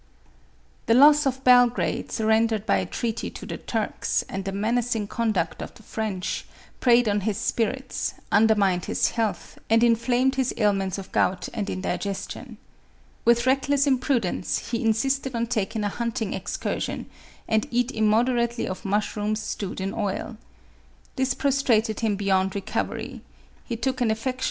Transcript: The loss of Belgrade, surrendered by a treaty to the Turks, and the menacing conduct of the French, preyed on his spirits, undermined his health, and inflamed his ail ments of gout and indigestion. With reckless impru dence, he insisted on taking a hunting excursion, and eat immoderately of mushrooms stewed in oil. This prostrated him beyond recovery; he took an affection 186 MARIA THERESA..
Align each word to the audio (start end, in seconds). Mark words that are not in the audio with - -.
The 0.87 0.95
loss 0.95 1.27
of 1.27 1.43
Belgrade, 1.43 2.11
surrendered 2.11 2.65
by 2.65 2.77
a 2.77 2.87
treaty 2.87 3.29
to 3.29 3.45
the 3.45 3.57
Turks, 3.59 4.23
and 4.27 4.45
the 4.45 4.51
menacing 4.51 5.05
conduct 5.05 5.61
of 5.61 5.75
the 5.75 5.83
French, 5.83 6.43
preyed 6.79 7.07
on 7.07 7.21
his 7.21 7.37
spirits, 7.37 8.15
undermined 8.31 8.85
his 8.85 9.11
health, 9.11 9.59
and 9.69 9.83
inflamed 9.83 10.33
his 10.41 10.55
ail 10.57 10.73
ments 10.73 10.97
of 10.97 11.11
gout 11.11 11.49
and 11.53 11.69
indigestion. 11.69 12.57
With 13.25 13.45
reckless 13.45 13.85
impru 13.85 14.19
dence, 14.21 14.69
he 14.71 14.81
insisted 14.83 15.35
on 15.35 15.45
taking 15.45 15.83
a 15.83 15.89
hunting 15.89 16.33
excursion, 16.33 17.05
and 17.47 17.67
eat 17.69 17.91
immoderately 17.91 18.67
of 18.67 18.83
mushrooms 18.83 19.39
stewed 19.39 19.79
in 19.79 19.93
oil. 19.93 20.35
This 21.15 21.35
prostrated 21.35 21.99
him 21.99 22.15
beyond 22.15 22.55
recovery; 22.55 23.21
he 23.65 23.75
took 23.75 24.01
an 24.01 24.09
affection 24.09 24.09
186 24.09 24.25
MARIA 24.25 24.33
THERESA.. 24.33 24.39